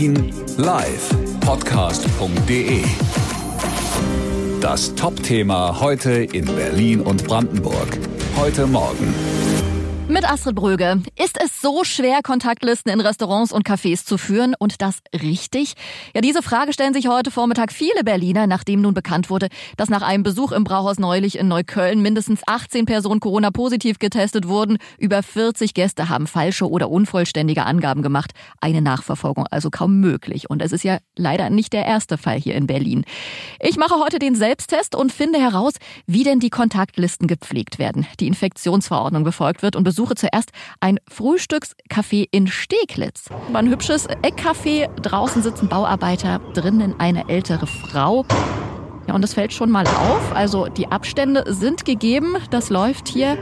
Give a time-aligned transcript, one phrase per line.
[0.00, 2.82] Berlin live Podcast.de.
[4.62, 7.98] Das Top-Thema heute in Berlin und Brandenburg.
[8.34, 9.14] Heute Morgen.
[10.10, 11.02] Mit Astrid Bröge.
[11.16, 15.74] Ist es so schwer, Kontaktlisten in Restaurants und Cafés zu führen und das richtig?
[16.16, 20.02] Ja, diese Frage stellen sich heute Vormittag viele Berliner, nachdem nun bekannt wurde, dass nach
[20.02, 24.78] einem Besuch im Brauhaus neulich in Neukölln mindestens 18 Personen Corona-positiv getestet wurden.
[24.98, 28.32] Über 40 Gäste haben falsche oder unvollständige Angaben gemacht.
[28.60, 30.50] Eine Nachverfolgung also kaum möglich.
[30.50, 33.04] Und es ist ja leider nicht der erste Fall hier in Berlin.
[33.60, 35.74] Ich mache heute den Selbsttest und finde heraus,
[36.08, 42.26] wie denn die Kontaktlisten gepflegt werden, die Infektionsverordnung befolgt wird und besuche zuerst ein Frühstückscafé
[42.30, 43.28] in Steglitz.
[43.52, 44.88] War ein hübsches Eckcafé.
[45.02, 48.24] Draußen sitzen Bauarbeiter, drinnen eine ältere Frau.
[49.06, 50.34] Ja, und das fällt schon mal auf.
[50.34, 53.36] Also die Abstände sind gegeben, das läuft hier.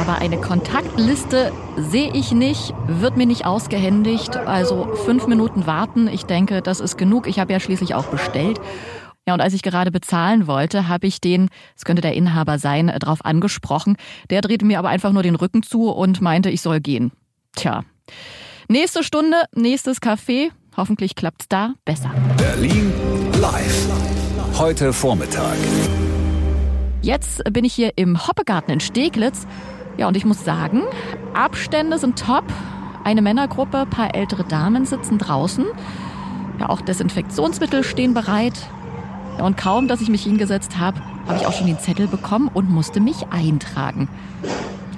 [0.00, 4.36] Aber eine Kontaktliste sehe ich nicht, wird mir nicht ausgehändigt.
[4.36, 7.26] Also fünf Minuten warten, ich denke, das ist genug.
[7.26, 8.60] Ich habe ja schließlich auch bestellt.
[9.26, 12.92] Ja, und als ich gerade bezahlen wollte, habe ich den, es könnte der Inhaber sein,
[12.98, 13.96] darauf angesprochen.
[14.28, 17.10] Der drehte mir aber einfach nur den Rücken zu und meinte, ich soll gehen.
[17.56, 17.84] Tja.
[18.68, 20.50] Nächste Stunde, nächstes Café.
[20.76, 22.10] Hoffentlich klappt's da besser.
[22.36, 22.92] Berlin
[23.40, 23.88] live.
[24.58, 25.56] Heute Vormittag.
[27.00, 29.46] Jetzt bin ich hier im Hoppegarten in Steglitz.
[29.96, 30.82] Ja, und ich muss sagen,
[31.32, 32.44] Abstände sind top.
[33.04, 35.64] Eine Männergruppe, paar ältere Damen sitzen draußen.
[36.60, 38.54] Ja, auch Desinfektionsmittel stehen bereit.
[39.38, 42.70] Und kaum, dass ich mich hingesetzt habe, habe ich auch schon den Zettel bekommen und
[42.70, 44.08] musste mich eintragen.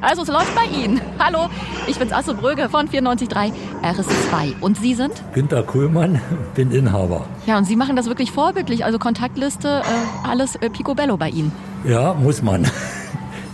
[0.03, 1.01] Also es läuft bei Ihnen.
[1.19, 1.49] Hallo,
[1.87, 4.61] ich bin's Asse Bröge von 94.3 RS2.
[4.61, 5.13] Und Sie sind?
[5.33, 6.21] Günter Kuhlmann,
[6.55, 7.25] bin Inhaber.
[7.47, 8.85] Ja, und Sie machen das wirklich vorbildlich.
[8.85, 11.51] Also Kontaktliste, äh, alles äh, picobello bei Ihnen.
[11.85, 12.67] Ja, muss man.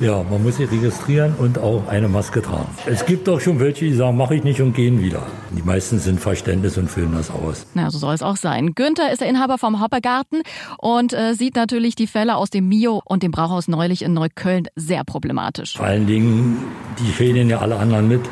[0.02, 2.66] Ja, man muss sich registrieren und auch eine Maske tragen.
[2.86, 5.22] Es gibt auch schon welche, die sagen, mache ich nicht und gehen wieder.
[5.56, 7.66] Die meisten sind Verständnis und füllen das aus.
[7.74, 8.74] Na, so soll es auch sein.
[8.74, 10.42] Günther ist der Inhaber vom Hoppergarten
[10.78, 14.66] und äh, sieht natürlich die Fälle aus dem Mio und dem Brauhaus neulich in Neukölln
[14.74, 15.76] sehr problematisch.
[15.76, 16.58] Vor allen Dingen,
[16.98, 18.22] die fehlen ja alle anderen mit.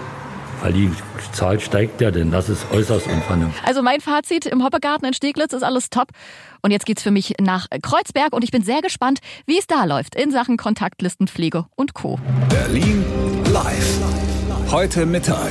[0.62, 0.90] Weil die
[1.32, 3.62] Zahl steigt ja, denn das ist äußerst unvernünftig.
[3.66, 6.08] Also mein Fazit im Hoppegarten in Steglitz ist alles top.
[6.62, 9.84] Und jetzt geht's für mich nach Kreuzberg und ich bin sehr gespannt, wie es da
[9.84, 12.18] läuft in Sachen Kontaktlistenpflege und Co.
[12.50, 13.04] Berlin
[13.52, 14.00] live.
[14.70, 15.50] Heute Mittag.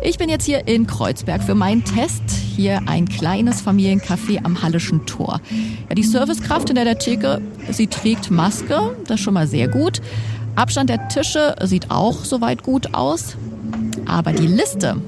[0.00, 2.22] Ich bin jetzt hier in Kreuzberg für meinen Test.
[2.30, 5.40] Hier ein kleines Familiencafé am Hallischen Tor.
[5.88, 10.00] Ja, die Servicekraft hinter der Theke, sie trägt Maske, das ist schon mal sehr gut.
[10.58, 13.36] Abstand der Tische sieht auch soweit gut aus.
[14.06, 15.00] Aber die Liste,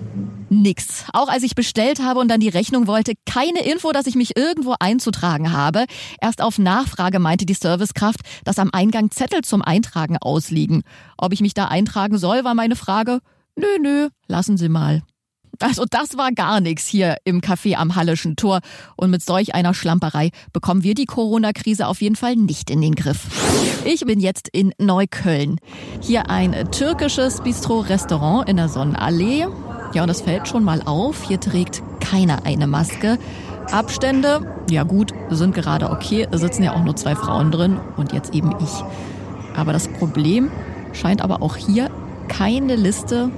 [0.48, 1.06] nix.
[1.12, 4.36] Auch als ich bestellt habe und dann die Rechnung wollte, keine Info, dass ich mich
[4.36, 5.86] irgendwo einzutragen habe.
[6.20, 10.84] Erst auf Nachfrage meinte die Servicekraft, dass am Eingang Zettel zum Eintragen ausliegen.
[11.18, 13.18] Ob ich mich da eintragen soll, war meine Frage.
[13.56, 15.02] Nö, nö, lassen Sie mal.
[15.60, 18.60] Also das war gar nichts hier im Café am Hallischen Tor.
[18.96, 22.94] Und mit solch einer Schlamperei bekommen wir die Corona-Krise auf jeden Fall nicht in den
[22.94, 23.26] Griff.
[23.84, 25.58] Ich bin jetzt in Neukölln.
[26.00, 29.46] Hier ein türkisches Bistro-Restaurant in der Sonnenallee.
[29.92, 31.24] Ja, und das fällt schon mal auf.
[31.28, 33.18] Hier trägt keiner eine Maske.
[33.70, 36.26] Abstände, ja gut, sind gerade okay.
[36.32, 39.56] Sitzen ja auch nur zwei Frauen drin und jetzt eben ich.
[39.56, 40.50] Aber das Problem
[40.92, 41.90] scheint aber auch hier
[42.28, 43.30] keine Liste,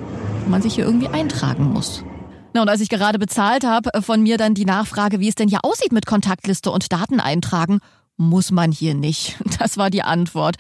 [0.44, 2.04] wo man sich hier irgendwie eintragen muss.
[2.54, 5.48] Na, und als ich gerade bezahlt habe, von mir dann die Nachfrage, wie es denn
[5.48, 7.80] hier aussieht mit Kontaktliste und Daten eintragen.
[8.18, 9.36] Muss man hier nicht.
[9.58, 10.56] Das war die Antwort.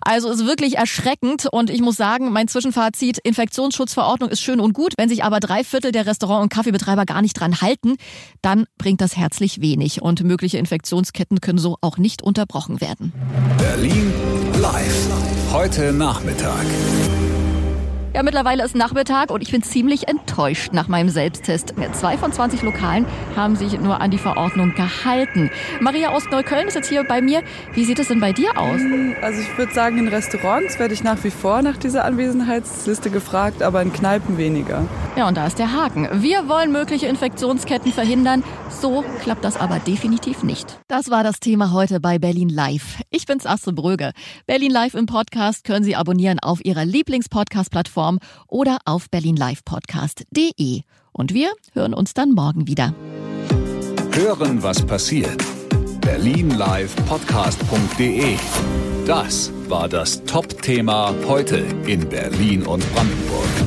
[0.00, 4.94] Also ist wirklich erschreckend und ich muss sagen, mein Zwischenfazit, Infektionsschutzverordnung ist schön und gut.
[4.96, 7.96] Wenn sich aber drei Viertel der Restaurant- und Kaffeebetreiber gar nicht dran halten,
[8.40, 13.12] dann bringt das herzlich wenig und mögliche Infektionsketten können so auch nicht unterbrochen werden.
[13.58, 14.10] Berlin
[14.58, 15.52] live.
[15.52, 16.64] Heute Nachmittag.
[18.16, 21.74] Ja, mittlerweile ist Nachmittag und ich bin ziemlich enttäuscht nach meinem Selbsttest.
[21.92, 23.04] Zwei von 20 Lokalen
[23.36, 25.50] haben sich nur an die Verordnung gehalten.
[25.80, 27.42] Maria aus Neukölln ist jetzt hier bei mir.
[27.74, 28.80] Wie sieht es denn bei dir aus?
[29.20, 33.62] Also ich würde sagen, in Restaurants werde ich nach wie vor nach dieser Anwesenheitsliste gefragt,
[33.62, 34.86] aber in Kneipen weniger.
[35.14, 36.08] Ja, und da ist der Haken.
[36.22, 38.42] Wir wollen mögliche Infektionsketten verhindern.
[38.70, 40.78] So klappt das aber definitiv nicht.
[40.88, 43.02] Das war das Thema heute bei Berlin Live.
[43.10, 44.12] Ich bin's Astrid Bröge.
[44.46, 48.05] Berlin Live im Podcast können Sie abonnieren auf Ihrer Lieblingspodcast-Plattform
[48.48, 50.82] oder auf berlinlivepodcast.de.
[51.12, 52.94] Und wir hören uns dann morgen wieder.
[54.12, 55.42] Hören, was passiert.
[56.00, 58.36] Berlin live Podcast.de.
[59.06, 63.65] Das war das Top-Thema heute in Berlin und Brandenburg.